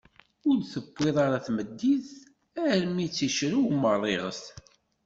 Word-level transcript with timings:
Ur 0.49 0.57
d-tewwiḍ 0.59 1.17
ara 1.25 1.45
tmeddit 1.45 2.07
armi 2.71 3.01
i 3.03 3.07
tt-cerweɣ 3.09 3.69
merriɣet. 3.81 4.43